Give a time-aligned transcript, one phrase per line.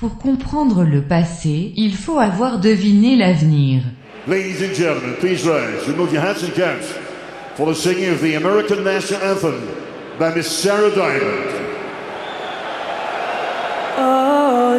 [0.00, 3.82] Pour comprendre le passé, il faut avoir deviné l'avenir.
[4.28, 5.88] Ladies and gentlemen, please rise.
[5.88, 6.94] Remove your hats and caps
[7.56, 9.60] for the singing of the American National Anthem
[10.16, 11.50] by Miss Sarah Diamond.
[13.98, 14.78] Oh,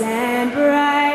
[0.00, 1.07] and bright.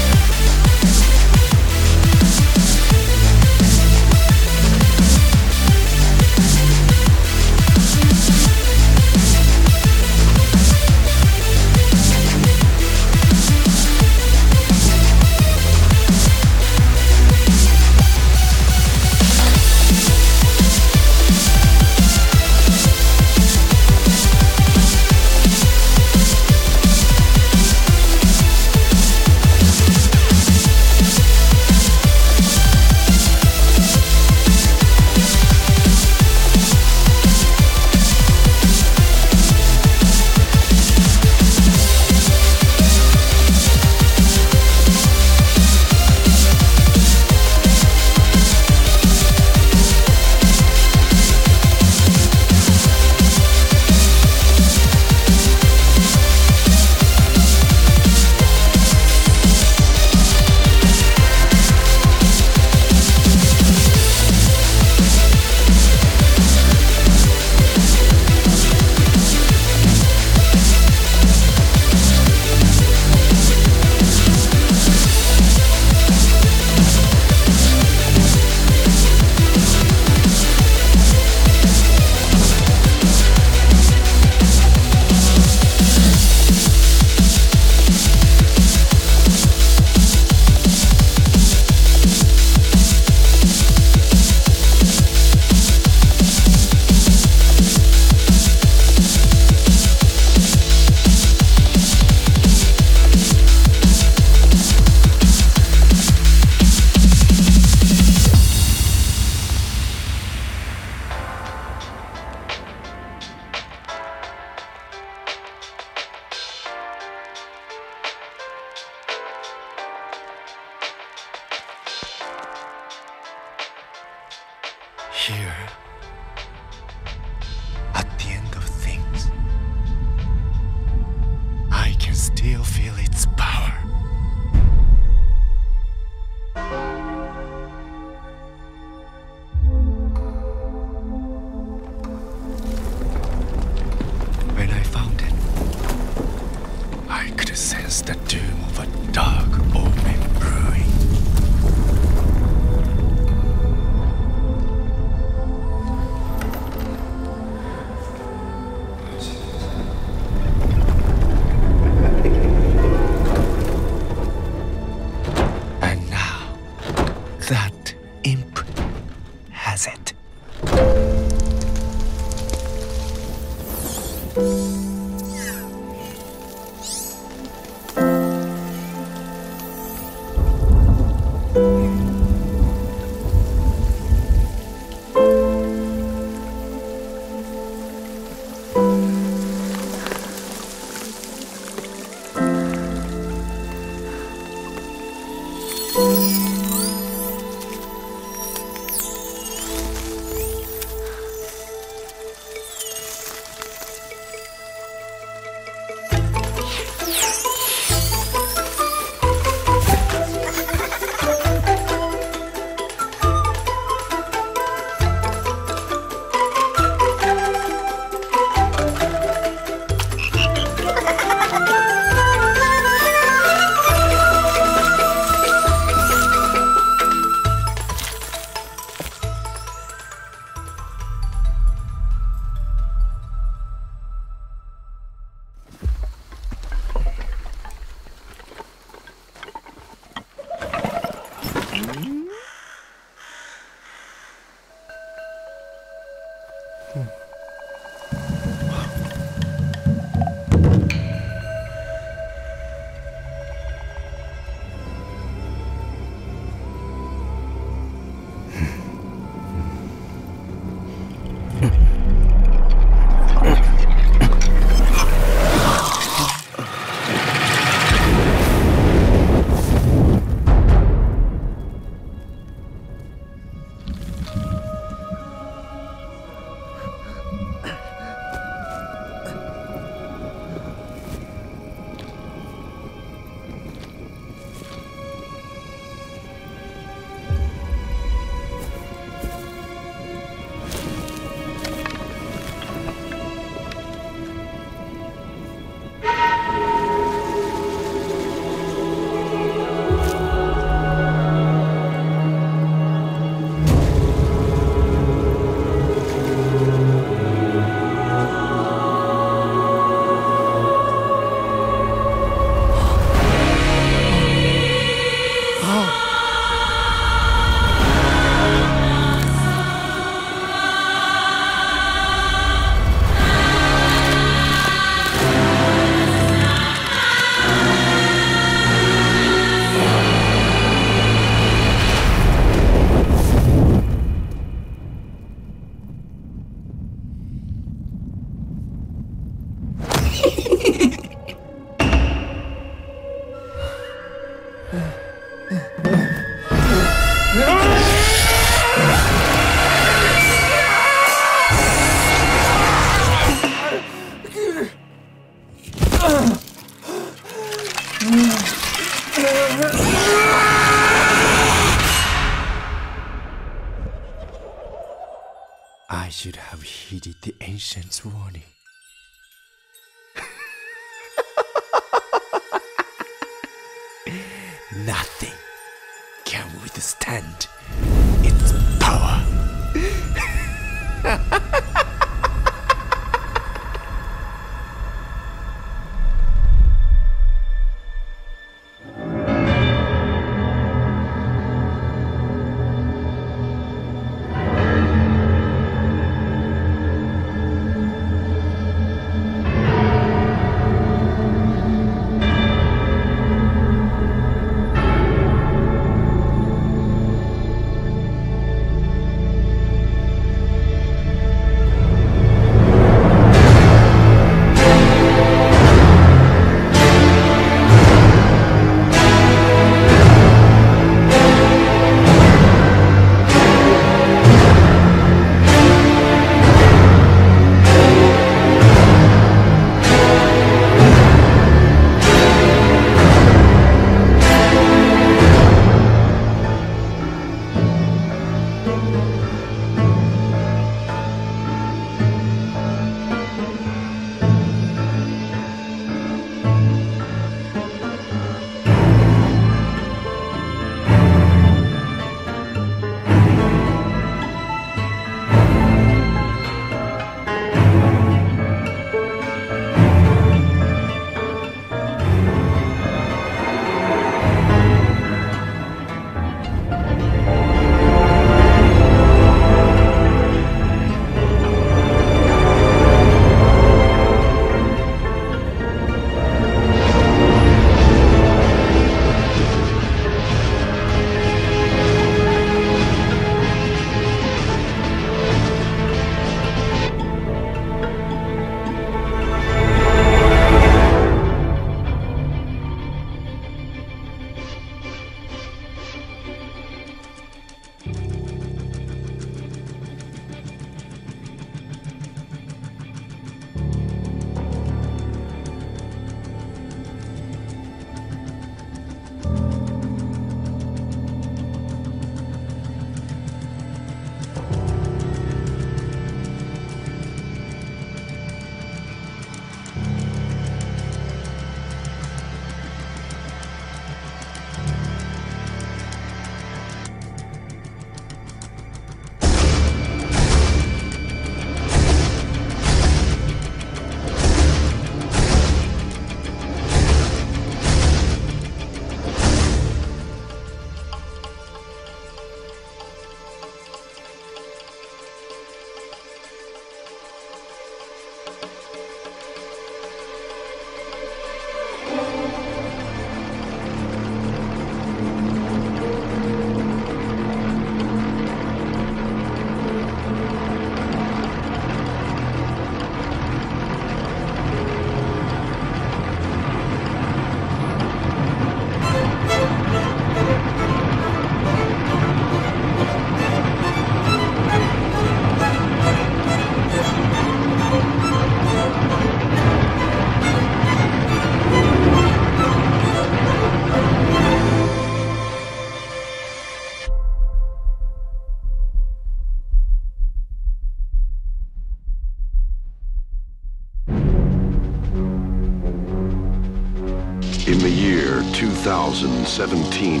[597.44, 600.00] In the year 2017,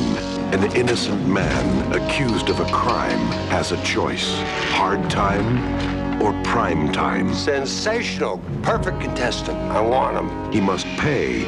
[0.54, 3.18] an innocent man accused of a crime
[3.50, 4.32] has a choice.
[4.70, 7.34] Hard time or prime time.
[7.34, 8.40] Sensational.
[8.62, 9.58] Perfect contestant.
[9.58, 10.52] I want him.
[10.52, 11.42] He must pay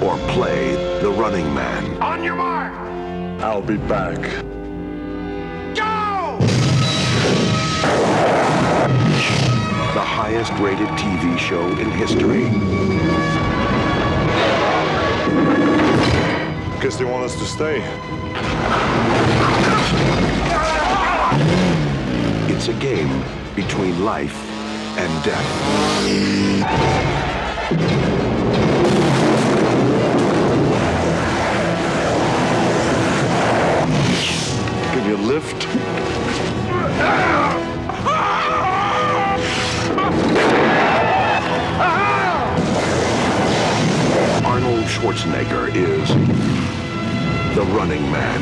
[0.00, 2.00] or play the running man.
[2.00, 2.72] On your mark.
[3.42, 4.16] I'll be back.
[5.76, 6.38] Go!
[9.92, 12.97] The highest rated TV show in history.
[16.80, 17.82] Guess they want us to stay.
[22.54, 23.24] It's a game
[23.56, 24.36] between life
[24.96, 25.44] and death.
[34.94, 35.66] Give you a lift?
[44.98, 46.08] Schwarzenegger is
[47.54, 48.40] the running man.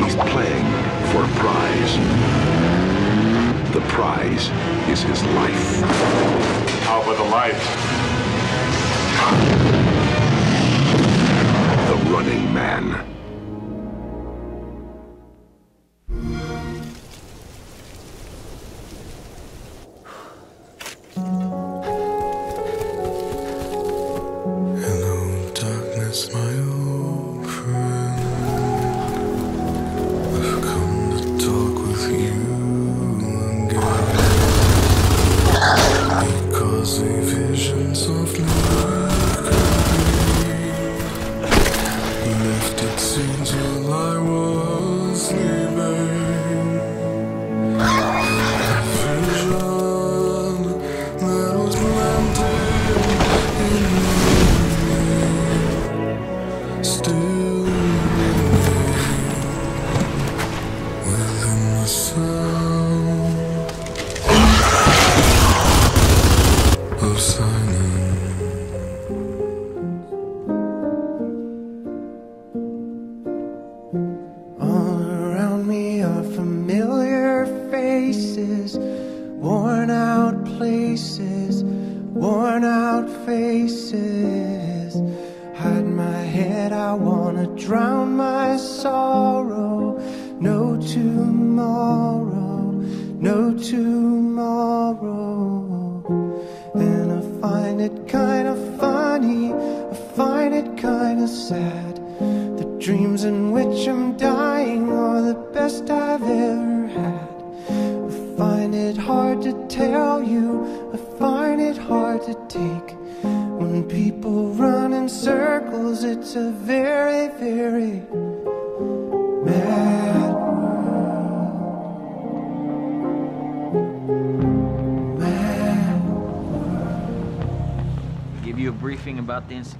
[0.00, 0.64] He's playing
[1.10, 1.96] for a prize.
[3.74, 4.48] The prize
[4.88, 5.80] is his life.
[6.84, 7.58] How about the light?
[11.88, 13.21] The Running Man.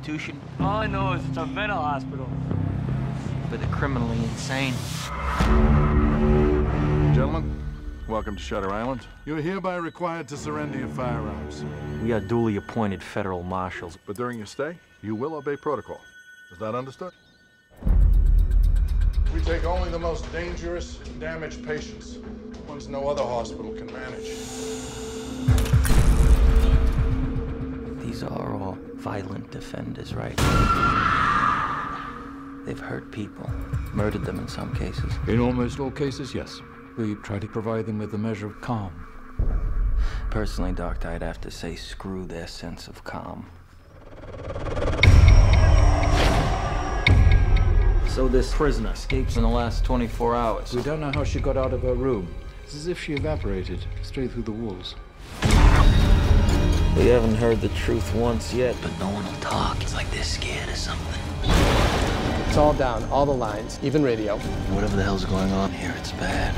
[0.02, 2.28] Institution All I know is it's a mental hospital.
[3.48, 4.74] for the criminally insane.
[7.14, 7.62] Gentlemen,
[8.08, 9.06] welcome to Shutter Island.
[9.26, 11.64] You are hereby required to surrender your firearms.
[12.02, 13.96] We are duly appointed federal marshals.
[14.04, 16.00] But during your stay, you will obey protocol.
[16.50, 17.12] Is that understood?
[19.32, 22.18] We take only the most dangerous and damaged patients,
[22.66, 25.01] ones no other hospital can manage.
[28.12, 30.36] These are all violent defenders, right?
[32.66, 33.50] They've hurt people,
[33.94, 35.14] murdered them in some cases.
[35.26, 36.60] In almost all cases, yes.
[36.98, 38.92] We try to provide them with a measure of calm.
[40.28, 43.46] Personally, Doctor, I'd have to say screw their sense of calm.
[48.08, 50.74] So this prisoner escapes in the last 24 hours.
[50.74, 52.34] We don't know how she got out of her room.
[52.62, 54.96] It's as if she evaporated straight through the walls.
[56.96, 59.80] We haven't heard the truth once yet, but no one will talk.
[59.80, 61.20] It's like they're scared of something.
[62.46, 64.36] It's all down, all the lines, even radio.
[64.74, 66.54] Whatever the hell's going on here, it's bad.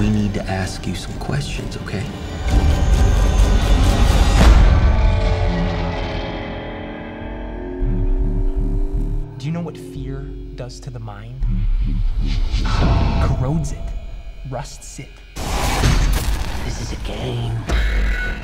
[0.00, 2.02] We need to ask you some questions, okay?
[9.36, 10.22] Do you know what fear
[10.54, 11.44] does to the mind?
[13.22, 13.92] Corrodes it,
[14.50, 15.10] rusts it.
[16.64, 17.52] This is a game.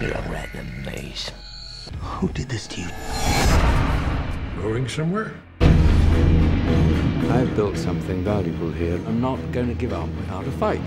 [0.01, 1.31] You're a rat in a maze.
[2.01, 2.89] Who did this to you?
[4.63, 5.35] Going somewhere?
[7.31, 8.97] I've built something valuable here.
[9.07, 10.81] I'm not going to give up without a fight.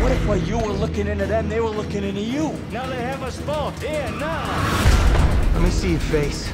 [0.00, 2.52] What if while you were looking into them, they were looking into you?
[2.70, 5.52] Now they have us both here now.
[5.54, 6.50] Let me see your face.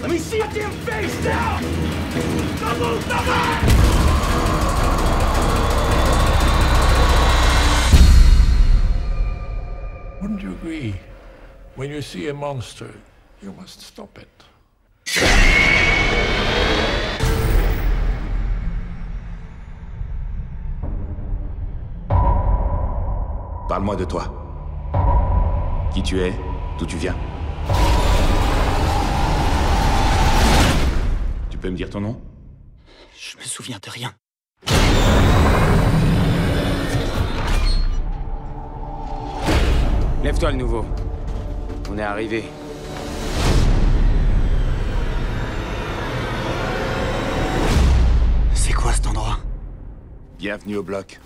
[0.00, 1.60] Let me see your damn face now!
[2.60, 4.27] Don't move,
[10.20, 10.94] Wouldn't you agree?
[11.76, 12.90] When you see a monster,
[13.40, 14.28] you must stop it.
[23.68, 24.24] Parle-moi de toi.
[25.94, 26.32] Qui tu es,
[26.78, 27.16] d'où tu viens.
[31.48, 32.20] Tu peux me dire ton nom?
[33.16, 34.12] Je me souviens de rien.
[40.22, 40.84] Lève-toi le nouveau.
[41.90, 42.44] On est arrivé.
[48.52, 49.38] C'est quoi cet endroit?
[50.36, 51.20] Bienvenue au bloc.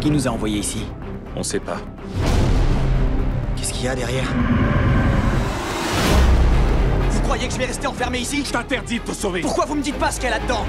[0.00, 0.86] Qui nous a envoyés ici?
[1.34, 1.78] On sait pas.
[3.56, 4.32] Qu'est-ce qu'il y a derrière?
[7.10, 8.44] Vous croyez que je vais rester enfermé ici?
[8.46, 10.64] Je t'interdis de te sauver Pourquoi vous me dites pas ce qu'il y a là-dedans?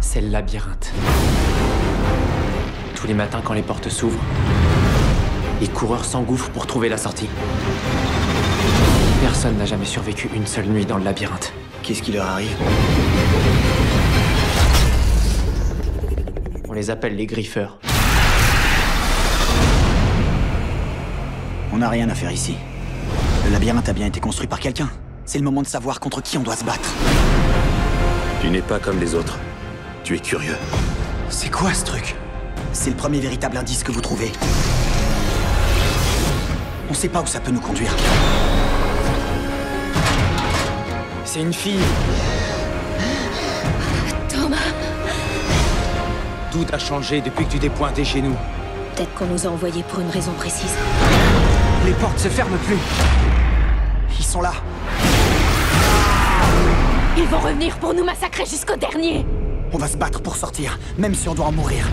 [0.00, 0.92] C'est le labyrinthe.
[2.98, 4.18] Tous les matins quand les portes s'ouvrent,
[5.60, 7.28] les coureurs s'engouffrent pour trouver la sortie.
[9.20, 11.52] Personne n'a jamais survécu une seule nuit dans le labyrinthe.
[11.84, 12.56] Qu'est-ce qui leur arrive
[16.68, 17.78] On les appelle les griffeurs.
[21.72, 22.56] On n'a rien à faire ici.
[23.44, 24.90] Le labyrinthe a bien été construit par quelqu'un.
[25.24, 26.90] C'est le moment de savoir contre qui on doit se battre.
[28.40, 29.38] Tu n'es pas comme les autres.
[30.02, 30.56] Tu es curieux.
[31.28, 32.16] C'est quoi ce truc?
[32.72, 34.32] C'est le premier véritable indice que vous trouvez.
[36.90, 37.94] On sait pas où ça peut nous conduire.
[41.24, 41.80] C'est une fille.
[44.28, 44.56] Thomas,
[46.50, 48.34] Tout a changé depuis que tu t'es pointé chez nous.
[48.94, 50.74] peut-être qu'on nous a envoyés pour une raison précise.
[51.84, 52.78] Les portes se ferment plus.
[54.18, 54.52] Ils sont là.
[57.16, 59.26] Ils vont revenir pour nous massacrer jusqu'au dernier.
[59.72, 61.84] On va se battre pour sortir, même si on doit en mourir.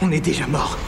[0.00, 0.78] On est déjà mort.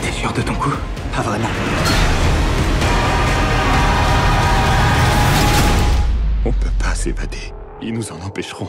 [0.00, 0.70] T'es sûr de ton coup?
[1.12, 1.48] Pas vraiment.
[6.44, 7.52] On peut pas s'évader.
[7.82, 8.68] Ils nous en empêcheront.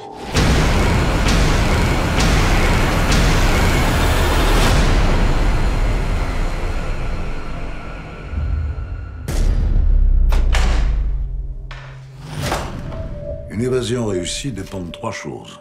[13.69, 15.59] Évasion réussie dépend de trois choses.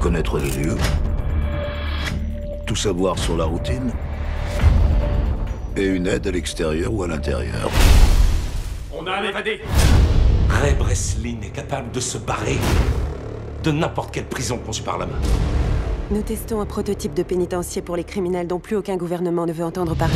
[0.00, 0.76] Connaître les lieux,
[2.66, 3.90] tout savoir sur la routine,
[5.76, 7.68] et une aide à l'extérieur ou à l'intérieur.
[8.96, 9.60] On a un évadé
[10.48, 12.58] Ray Breslin est capable de se barrer
[13.64, 15.16] de n'importe quelle prison conçue par l'homme.
[16.12, 19.64] Nous testons un prototype de pénitencier pour les criminels dont plus aucun gouvernement ne veut
[19.64, 20.14] entendre parler.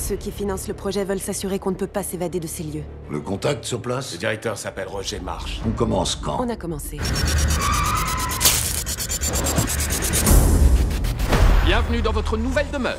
[0.00, 2.82] Ceux qui financent le projet veulent s'assurer qu'on ne peut pas s'évader de ces lieux.
[3.10, 5.60] Le contact sur place Le directeur s'appelle Roger Marsh.
[5.66, 6.98] On commence quand On a commencé.
[11.66, 12.96] Bienvenue dans votre nouvelle demeure.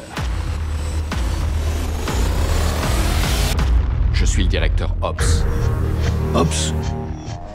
[4.14, 5.44] Je suis le directeur Ops.
[6.36, 6.72] Ops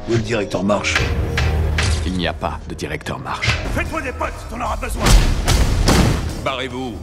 [0.09, 0.97] Où est le directeur Marche
[2.05, 3.57] Il n'y a pas de directeur Marche.
[3.75, 5.05] Faites-moi des potes, t'en auras besoin
[6.45, 6.95] Barrez-vous.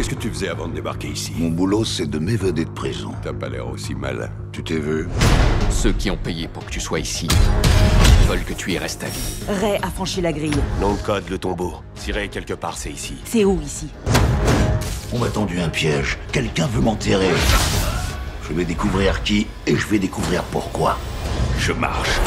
[0.00, 3.12] Qu'est-ce que tu faisais avant de débarquer ici Mon boulot, c'est de m'évader de prison.
[3.22, 4.30] T'as pas l'air aussi mal.
[4.50, 5.06] Tu t'es vu
[5.68, 7.28] Ceux qui ont payé pour que tu sois ici
[8.26, 9.60] veulent que tu y restes à vie.
[9.60, 10.56] Ray a franchi la grille.
[10.80, 11.74] Nom de code, le tombeau.
[11.96, 13.16] Tiré quelque part, c'est ici.
[13.26, 13.88] C'est où ici
[15.12, 16.16] On m'a tendu un piège.
[16.32, 17.34] Quelqu'un veut m'enterrer.
[18.48, 20.96] Je vais découvrir qui et je vais découvrir pourquoi.
[21.58, 22.18] Je marche.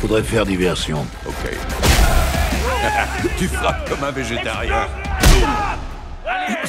[0.00, 1.04] Faudrait faire diversion.
[1.26, 1.58] Ok.
[3.36, 4.86] tu frappes comme un végétarien.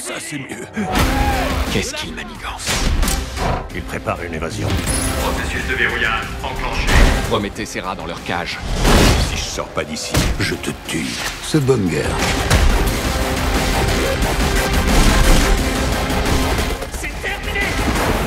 [0.08, 0.68] Ça, c'est mieux.
[1.74, 2.70] Qu'est-ce qu'il manigance
[3.74, 4.68] Il prépare une évasion.
[5.20, 6.86] Processus de verrouillage enclenché.
[7.32, 8.60] Remettez ces rats dans leur cage.
[9.32, 11.08] Si je sors pas d'ici, Je te tue.
[11.42, 12.06] C'est bonne guerre.
[17.00, 17.66] C'est terminé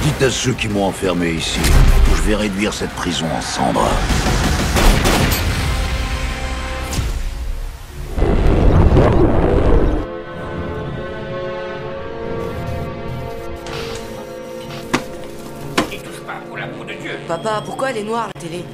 [0.03, 3.89] Dites à ceux qui m'ont enfermé ici que je vais réduire cette prison en cendres.
[17.41, 18.65] Papa, pourquoi elle est noire la télé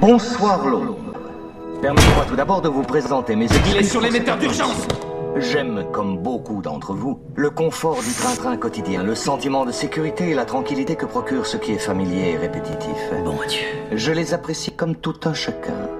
[0.00, 0.96] Bonsoir Londres.
[1.82, 3.72] Permettez-moi tout d'abord de vous présenter mes excuses.
[3.72, 4.86] Il est sur l'émetteur d'urgence
[5.38, 10.34] J'aime, comme beaucoup d'entre vous, le confort du train-train quotidien, le sentiment de sécurité et
[10.34, 12.96] la tranquillité que procure ce qui est familier et répétitif.
[13.22, 13.60] Bon Dieu.
[13.92, 15.90] Je les apprécie comme tout un chacun.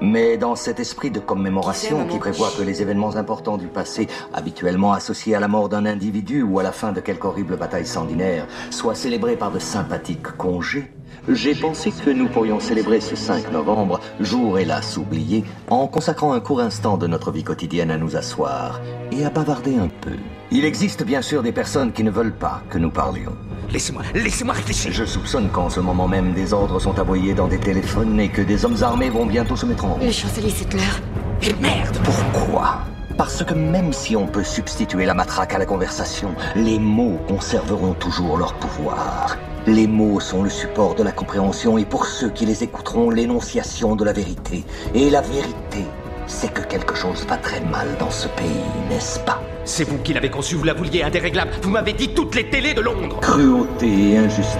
[0.00, 4.92] Mais dans cet esprit de commémoration qui prévoit que les événements importants du passé, habituellement
[4.92, 8.46] associés à la mort d'un individu ou à la fin de quelque horrible bataille sanguinaire,
[8.70, 10.92] soient célébrés par de sympathiques congés,
[11.28, 16.40] j'ai pensé que nous pourrions célébrer ce 5 novembre, jour hélas oublié, en consacrant un
[16.40, 20.16] court instant de notre vie quotidienne à nous asseoir et à bavarder un peu.
[20.50, 23.32] Il existe bien sûr des personnes qui ne veulent pas que nous parlions.
[23.70, 27.58] Laissez-moi, laissez-moi réfléchir Je soupçonne qu'en ce moment même des ordres sont aboyés dans des
[27.58, 30.02] téléphones et que des hommes armés vont bientôt se mettre en route.
[30.02, 31.00] Les Champs-Élysées, c'est l'heure.
[31.42, 32.78] Et merde Pourquoi?
[33.16, 37.94] Parce que même si on peut substituer la matraque à la conversation, les mots conserveront
[37.94, 39.36] toujours leur pouvoir.
[39.66, 43.96] Les mots sont le support de la compréhension et pour ceux qui les écouteront, l'énonciation
[43.96, 44.62] de la vérité.
[44.94, 45.84] Et la vérité,
[46.26, 48.46] c'est que quelque chose va très mal dans ce pays,
[48.90, 49.40] n'est-ce pas?
[49.64, 51.50] C'est vous qui l'avez conçu, vous la vouliez indéréglable.
[51.62, 53.20] Vous m'avez dit toutes les télés de Londres.
[53.20, 54.58] Cruauté et injustice,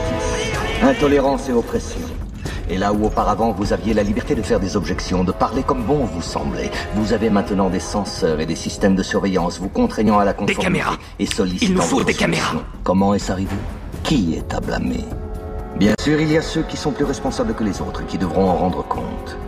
[0.82, 2.00] intolérance et oppression.
[2.70, 5.84] Et là où auparavant vous aviez la liberté de faire des objections, de parler comme
[5.84, 10.18] bon vous semblait, vous avez maintenant des censeurs et des systèmes de surveillance vous contraignant
[10.18, 10.96] à la conformité Des caméras.
[11.18, 12.54] et sollicitant Il nous faut des caméras.
[12.82, 13.54] Comment est-ce arrivé?
[14.04, 15.04] Qui est à blâmer?
[15.76, 18.18] Bien sûr, il y a ceux qui sont plus responsables que les autres et qui
[18.18, 19.38] devront en rendre compte.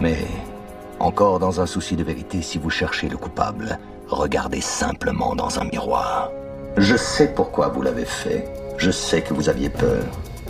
[0.00, 0.26] Mais
[0.98, 5.64] encore dans un souci de vérité, si vous cherchez le coupable, regardez simplement dans un
[5.64, 6.32] miroir.
[6.76, 8.48] Je sais pourquoi vous l'avez fait.
[8.78, 10.02] Je sais que vous aviez peur.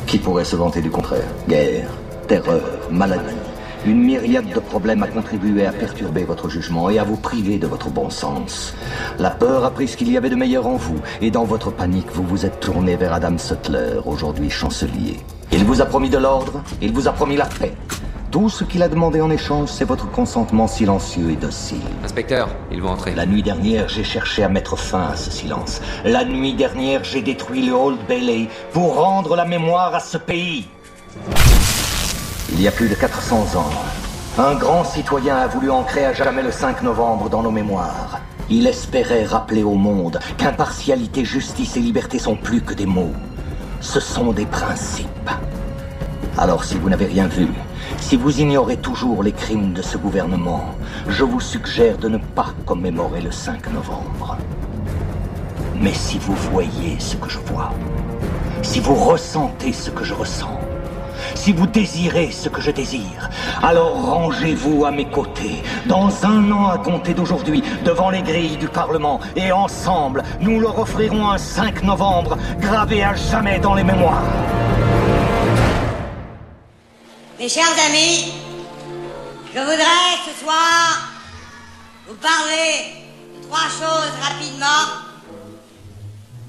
[0.06, 1.28] Qui pourrait se vanter du contraire?
[1.46, 1.90] Guerre,
[2.28, 3.36] terreur, maladie.
[3.86, 7.66] Une myriade de problèmes a contribué à perturber votre jugement et à vous priver de
[7.66, 8.74] votre bon sens.
[9.18, 11.70] La peur a pris ce qu'il y avait de meilleur en vous, et dans votre
[11.70, 15.16] panique, vous vous êtes tourné vers Adam Sutler, aujourd'hui chancelier.
[15.50, 17.72] Il vous a promis de l'ordre, il vous a promis la paix.
[18.30, 21.80] Tout ce qu'il a demandé en échange, c'est votre consentement silencieux et docile.
[22.04, 23.14] Inspecteur, ils vont entrer.
[23.14, 25.80] La nuit dernière, j'ai cherché à mettre fin à ce silence.
[26.04, 30.68] La nuit dernière, j'ai détruit le Old Bailey pour rendre la mémoire à ce pays.
[32.60, 33.70] Il y a plus de 400 ans,
[34.36, 38.20] un grand citoyen a voulu ancrer à jamais le 5 novembre dans nos mémoires.
[38.50, 43.14] Il espérait rappeler au monde qu'impartialité, justice et liberté sont plus que des mots.
[43.80, 45.30] Ce sont des principes.
[46.36, 47.48] Alors si vous n'avez rien vu,
[47.98, 50.74] si vous ignorez toujours les crimes de ce gouvernement,
[51.08, 54.36] je vous suggère de ne pas commémorer le 5 novembre.
[55.76, 57.70] Mais si vous voyez ce que je vois,
[58.60, 60.59] si vous ressentez ce que je ressens,
[61.34, 63.28] si vous désirez ce que je désire,
[63.62, 68.68] alors rangez-vous à mes côtés, dans un an à compter d'aujourd'hui, devant les grilles du
[68.68, 74.22] Parlement, et ensemble, nous leur offrirons un 5 novembre gravé à jamais dans les mémoires.
[77.38, 78.34] Mes chers amis,
[79.54, 81.08] je voudrais ce soir
[82.06, 83.02] vous parler
[83.34, 85.00] de trois choses rapidement.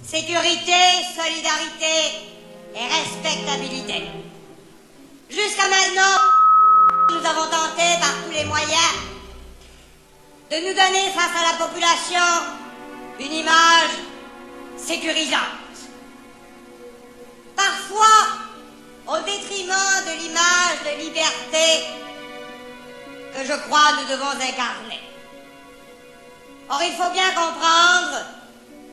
[0.04, 0.74] Sécurité,
[1.16, 2.28] solidarité
[2.76, 4.31] et respectabilité.
[5.32, 6.20] Jusqu'à maintenant,
[7.10, 8.96] nous avons tenté par tous les moyens
[10.50, 12.20] de nous donner face à la population
[13.18, 13.92] une image
[14.76, 15.40] sécurisante.
[17.56, 18.28] Parfois,
[19.08, 21.86] au détriment de l'image de liberté
[23.34, 25.00] que je crois nous devons incarner.
[26.70, 28.26] Or, il faut bien comprendre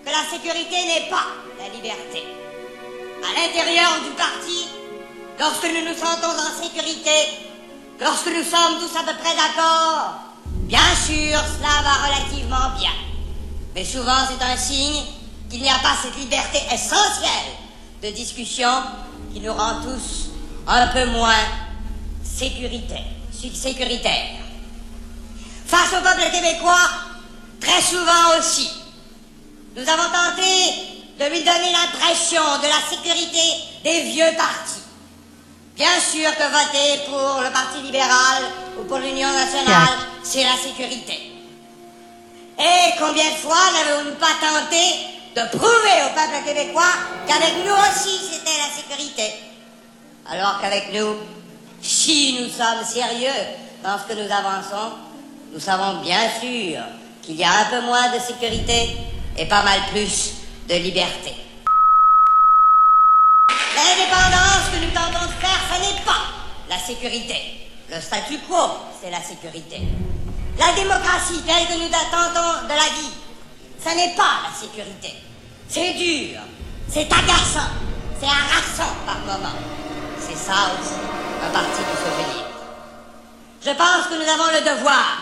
[0.04, 1.26] que la sécurité n'est pas
[1.58, 2.22] la liberté.
[3.24, 4.68] À l'intérieur du parti,
[5.38, 7.10] lorsque nous nous sentons en sécurité,
[8.00, 10.14] lorsque nous sommes tous à peu près d'accord,
[10.66, 12.92] bien sûr, cela va relativement bien.
[13.74, 15.02] Mais souvent, c'est un signe
[15.48, 17.52] qu'il n'y a pas cette liberté essentielle
[18.02, 18.82] de discussion
[19.32, 20.30] qui nous rend tous
[20.66, 21.44] un peu moins
[22.22, 23.04] sécuritaires.
[23.32, 24.36] sécuritaires.
[25.66, 26.88] Face au peuple québécois,
[27.60, 28.70] très souvent aussi,
[29.76, 30.42] nous avons tenté
[31.18, 33.42] de lui donner l'impression de la sécurité
[33.84, 34.87] des vieux partis.
[35.78, 38.42] Bien sûr que voter pour le Parti libéral
[38.80, 41.30] ou pour l'Union nationale, c'est la sécurité.
[42.58, 44.82] Et combien de fois n'avons-nous pas tenté
[45.36, 46.82] de prouver au peuple québécois
[47.28, 49.34] qu'avec nous aussi c'était la sécurité?
[50.28, 51.14] Alors qu'avec nous,
[51.80, 53.30] si nous sommes sérieux
[53.84, 54.94] dans ce que nous avançons,
[55.52, 56.82] nous savons bien sûr
[57.22, 58.96] qu'il y a un peu moins de sécurité
[59.36, 60.32] et pas mal plus
[60.68, 61.36] de liberté.
[63.78, 66.24] L'indépendance que nous tentons de faire, ce n'est pas
[66.68, 67.70] la sécurité.
[67.90, 68.56] Le statu quo,
[69.00, 69.82] c'est la sécurité.
[70.58, 73.14] La démocratie telle que nous tentons de la vie,
[73.78, 75.14] ce n'est pas la sécurité.
[75.68, 76.40] C'est dur,
[76.88, 77.70] c'est agaçant,
[78.20, 79.58] c'est harassant par moments.
[80.18, 80.98] C'est ça aussi,
[81.44, 82.44] un parti du souvenir.
[83.64, 85.18] Je pense que nous avons le devoir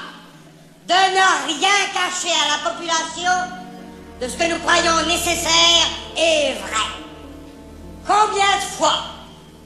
[0.89, 3.33] de ne rien cacher à la population
[4.21, 7.06] de ce que nous croyons nécessaire et vrai.
[8.07, 9.03] Combien de fois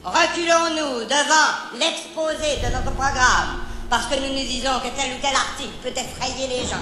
[0.03, 5.35] reculons-nous devant l'exposé de notre programme parce que nous nous disons que tel ou tel
[5.35, 6.81] article peut effrayer les gens?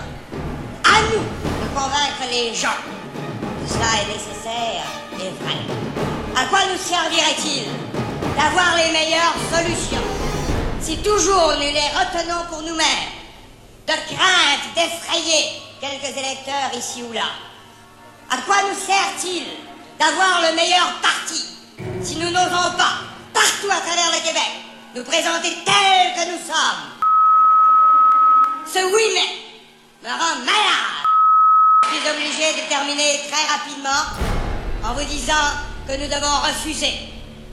[0.85, 4.85] À nous de convaincre les gens que cela est nécessaire
[5.19, 5.57] et vrai.
[6.37, 7.67] À quoi nous servirait-il
[8.37, 10.07] d'avoir les meilleures solutions
[10.79, 13.11] si toujours nous les retenons pour nous-mêmes
[13.85, 17.27] de crainte d'effrayer quelques électeurs ici ou là?
[18.31, 19.43] À quoi nous sert-il
[19.99, 21.45] d'avoir le meilleur parti
[22.01, 24.51] si nous n'osons pas, partout à travers le Québec,
[24.95, 26.83] nous présenter tels que nous sommes
[28.65, 31.03] Ce oui mais me rend malade.
[31.91, 34.03] Je suis obligé de terminer très rapidement
[34.85, 35.33] en vous disant
[35.87, 36.93] que nous devons refuser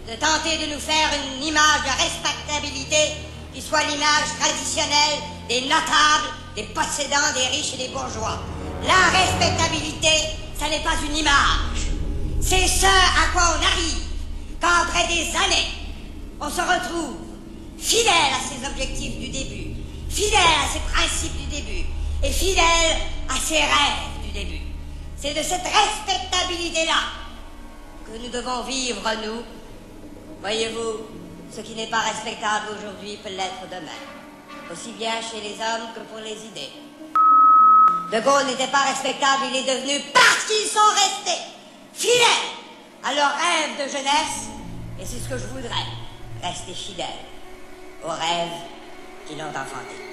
[0.08, 3.16] de tenter de nous faire une image de respectabilité
[3.52, 8.38] qui soit l'image traditionnelle des notables, des possédants, des riches et des bourgeois.
[8.86, 11.85] La respectabilité, ça n'est pas une image.
[12.48, 14.02] C'est ce à quoi on arrive
[14.60, 15.66] quand après des années,
[16.40, 17.16] on se retrouve
[17.76, 19.74] fidèle à ses objectifs du début,
[20.08, 21.86] fidèle à ses principes du début
[22.22, 24.60] et fidèle à ses rêves du début.
[25.16, 27.02] C'est de cette respectabilité-là
[28.06, 29.42] que nous devons vivre, nous.
[30.40, 31.00] Voyez-vous,
[31.52, 36.00] ce qui n'est pas respectable aujourd'hui peut l'être demain, aussi bien chez les hommes que
[36.12, 36.70] pour les idées.
[38.12, 41.56] De Gaulle n'était pas respectable, il est devenu parce qu'ils sont restés
[41.96, 42.46] fidèles
[43.02, 44.48] à leurs rêves de jeunesse,
[45.00, 45.86] et c'est ce que je voudrais,
[46.42, 47.06] rester fidèle
[48.04, 48.60] aux rêves
[49.26, 50.05] qui l'ont enfanté.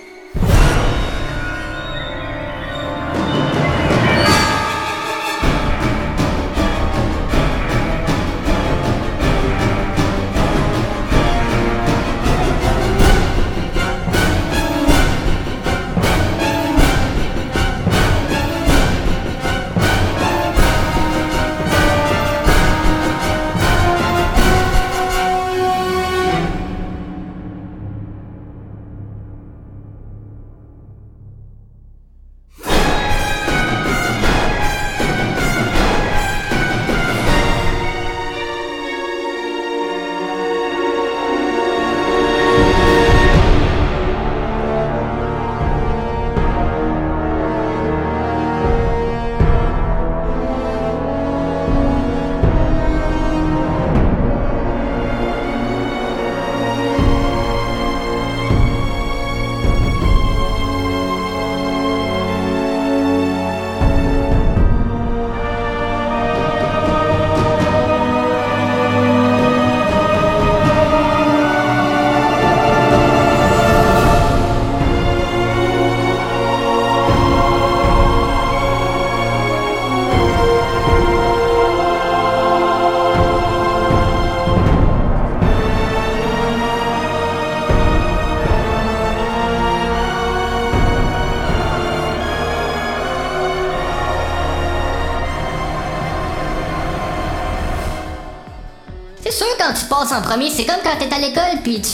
[100.52, 101.90] C'est comme quand t'es à l'école puis tu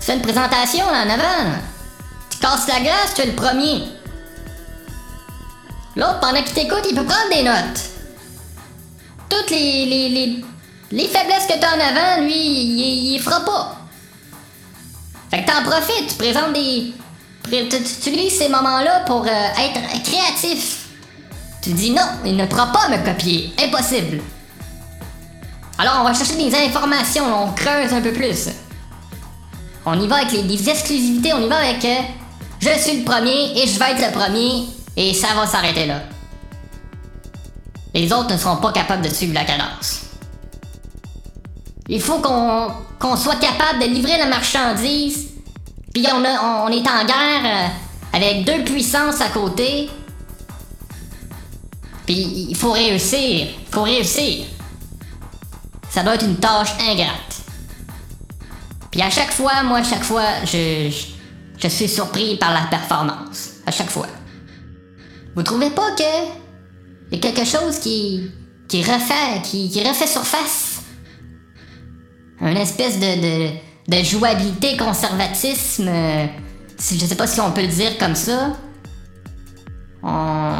[0.00, 1.58] fais une présentation là, en avant.
[2.30, 3.84] Tu casses la glace, tu es le premier.
[5.96, 7.80] L'autre, pendant qu'il t'écoute, il peut prendre des notes.
[9.28, 10.44] Toutes les, les, les,
[10.90, 13.76] les faiblesses que t'as en avant, lui, il, il, fera pas.
[15.30, 16.92] Fait que t'en profites, tu présentes des...
[17.50, 20.86] tu utilises ces moments-là pour euh, être créatif.
[21.62, 23.52] Tu dis non, il ne pourra pas me copier.
[23.58, 24.20] Impossible.
[25.78, 28.48] Alors on va chercher des informations, on creuse un peu plus.
[29.86, 31.96] On y va avec des exclusivités, on y va avec euh,
[32.60, 34.64] je suis le premier et je vais être le premier
[34.96, 36.00] et ça va s'arrêter là.
[37.92, 40.02] Les autres ne seront pas capables de suivre la cadence.
[41.88, 42.68] Il faut qu'on
[42.98, 45.26] qu'on soit capable de livrer la marchandise,
[45.92, 47.66] puis on, a- on est en guerre euh,
[48.16, 49.90] avec deux puissances à côté,
[52.06, 54.46] puis il faut réussir, il faut réussir.
[55.94, 57.42] Ça doit être une tâche ingrate.
[58.90, 60.90] Puis à chaque fois, moi, à chaque fois, je,
[61.56, 63.50] je, suis surpris par la performance.
[63.64, 64.08] À chaque fois.
[65.36, 68.28] Vous trouvez pas que y a quelque chose qui
[68.66, 70.82] qui refait, qui, qui refait surface?
[72.40, 73.52] Une espèce de,
[73.86, 76.26] de, jouabilité conservatisme, euh,
[76.76, 78.56] je sais pas si on peut le dire comme ça.
[80.02, 80.56] On,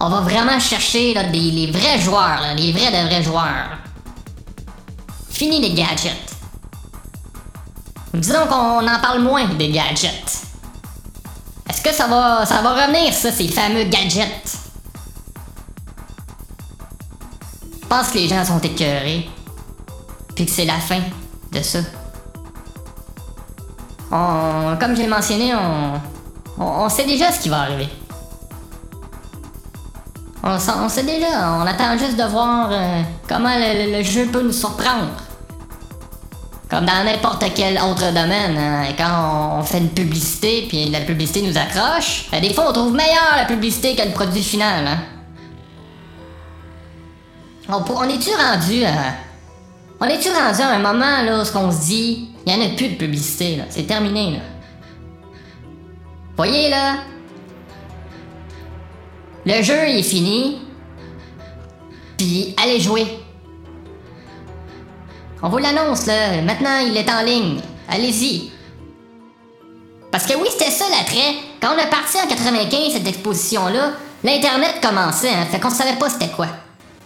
[0.00, 3.85] on va vraiment chercher là, des, les vrais joueurs, les vrais de vrais joueurs.
[5.36, 6.34] Fini les gadgets.
[8.14, 10.46] Disons qu'on en parle moins des gadgets.
[11.68, 14.56] Est-ce que ça va, ça va revenir, ça, ces fameux gadgets?
[17.82, 19.28] Je pense que les gens sont écœurés.
[20.34, 21.00] Puis que c'est la fin
[21.52, 21.80] de ça.
[24.10, 25.52] On, comme j'ai mentionné,
[26.58, 27.90] on, sait déjà ce qui va arriver.
[30.42, 35.25] On, sait déjà, on attend juste de voir euh, comment le jeu peut nous surprendre.
[36.68, 41.42] Comme dans n'importe quel autre domaine, hein, quand on, fait une publicité puis la publicité
[41.42, 44.84] nous accroche, ben, des fois on trouve meilleure la publicité que le produit final.
[44.86, 44.98] Hein.
[47.68, 49.14] On, est-tu rendu à...
[50.00, 52.76] On est-tu rendu à un moment là où on se dit, il y en a
[52.76, 54.38] plus de publicité là, c'est terminé là.
[56.36, 56.96] Voyez là,
[59.46, 60.58] le jeu est fini.
[62.18, 63.06] puis allez jouer.
[65.42, 66.42] On vous l'annonce, là.
[66.42, 67.60] Maintenant, il est en ligne.
[67.88, 68.50] Allez-y.
[70.10, 71.34] Parce que oui, c'était ça l'attrait.
[71.60, 73.92] Quand on a parti en 95, cette exposition-là,
[74.24, 76.46] l'Internet commençait, hein, fait qu'on savait pas c'était quoi.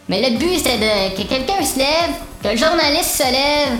[0.09, 3.79] Mais le but, c'était de, que quelqu'un se lève, que le journaliste se lève,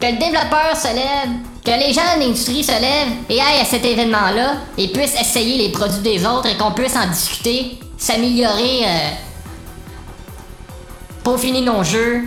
[0.00, 1.30] que le développeur se lève,
[1.64, 5.58] que les gens de l'industrie se lèvent et aillent à cet événement-là et puissent essayer
[5.58, 9.10] les produits des autres et qu'on puisse en discuter, s'améliorer, euh,
[11.22, 12.24] peaufiner nos jeux,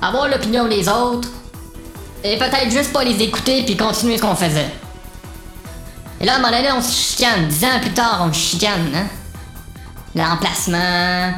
[0.00, 1.28] avoir l'opinion des autres,
[2.24, 4.70] et peut-être juste pas les écouter puis continuer ce qu'on faisait.
[6.20, 7.46] Et là, à un moment donné, on se chicane.
[7.46, 9.06] Dix ans plus tard, on se chicane, hein?
[10.14, 11.32] L'emplacement.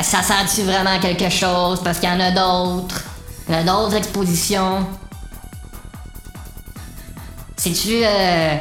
[0.00, 1.80] Ça sert-tu vraiment à quelque chose?
[1.82, 3.02] Parce qu'il y en a d'autres.
[3.48, 4.86] Il y en a d'autres expositions.
[7.56, 8.54] C'est-tu euh,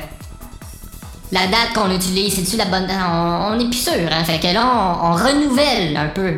[1.31, 2.35] la date qu'on utilise?
[2.35, 2.97] C'est-tu la bonne date?
[2.99, 4.23] On, est plus sûr, hein?
[4.23, 6.35] Fait que là, on renouvelle un peu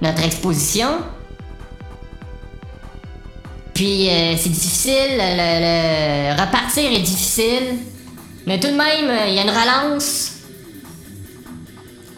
[0.00, 0.88] notre exposition.
[3.80, 7.78] Puis euh, c'est difficile, le, repartir est difficile.
[8.46, 10.32] Mais tout de même, il y a une relance.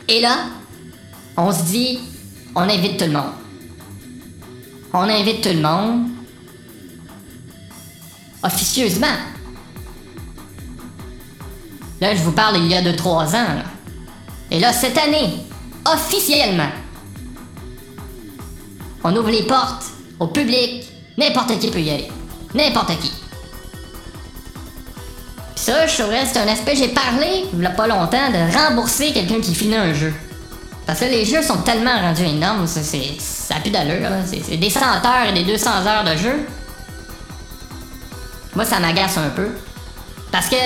[0.09, 0.39] Et là,
[1.37, 2.01] on se dit,
[2.57, 3.33] on invite tout le monde.
[4.93, 6.09] On invite tout le monde.
[8.43, 9.19] Officieusement.
[12.01, 13.63] Là, je vous parle il y a 2-3 ans.
[14.51, 15.35] Et là, cette année,
[15.87, 16.73] officiellement,
[19.05, 19.85] on ouvre les portes
[20.19, 20.92] au public.
[21.19, 22.09] N'importe qui peut y aller.
[22.55, 23.13] N'importe qui.
[25.63, 29.13] Ça, je trouvais c'est un aspect, j'ai parlé, il y a pas longtemps, de rembourser
[29.13, 30.13] quelqu'un qui finit un jeu.
[30.87, 32.83] Parce que les jeux sont tellement rendus énormes, c'est,
[33.21, 34.09] ça n'a plus d'allure.
[34.27, 36.47] C'est, des 100 heures et des 200 heures de jeu.
[38.57, 39.51] Moi, ça m'agace un peu.
[40.33, 40.57] Parce que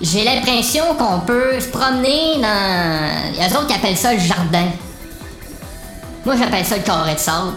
[0.00, 3.32] j'ai l'impression qu'on peut se promener dans.
[3.34, 4.68] Il y a d'autres qui appellent ça le jardin.
[6.24, 7.54] Moi, j'appelle ça le carré de sable.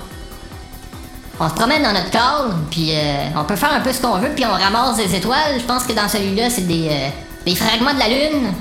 [1.42, 4.18] On se promène dans notre cadre, puis euh, on peut faire un peu ce qu'on
[4.18, 5.58] veut, puis on ramasse des étoiles.
[5.58, 7.10] Je pense que dans celui-là, c'est des, euh,
[7.46, 8.54] des fragments de la Lune.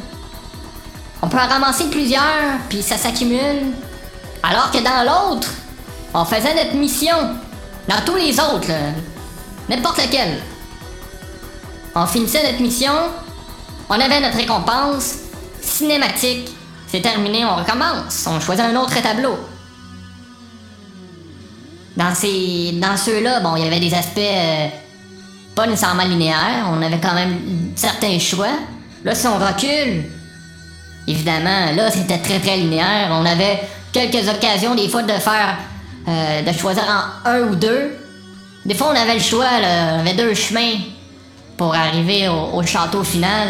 [1.21, 2.23] On peut en ramasser plusieurs,
[2.69, 3.73] puis ça s'accumule.
[4.45, 5.49] Alors que dans l'autre,
[6.15, 7.17] on faisait notre mission.
[7.89, 8.71] Dans tous les autres,
[9.69, 10.41] n'importe lequel.
[11.97, 12.93] On finissait notre mission,
[13.89, 15.15] on avait notre récompense,
[15.61, 16.51] cinématique,
[16.87, 19.37] c'est terminé, on recommence, on choisit un autre tableau.
[21.99, 24.69] Dans, ces, dans ceux-là, bon, il y avait des aspects euh,
[25.57, 27.41] pas nécessairement linéaires, on avait quand même
[27.75, 28.57] certains choix.
[29.05, 30.05] Là, si on recule,
[31.09, 33.09] évidemment, là, c'était très très linéaire.
[33.11, 35.59] On avait quelques occasions, des fois, de faire,
[36.07, 37.99] euh, de choisir en un ou deux.
[38.65, 40.77] Des fois, on avait le choix, on avait deux chemins
[41.57, 43.49] pour arriver au château final.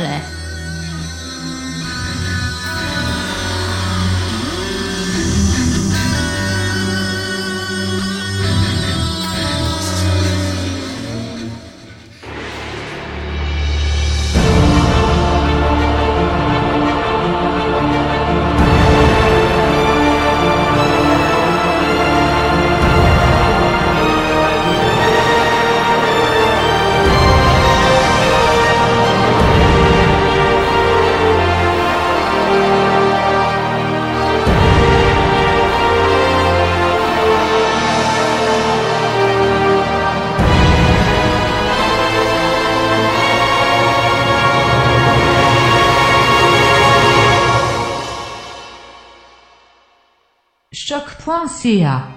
[51.60, 52.08] 是呀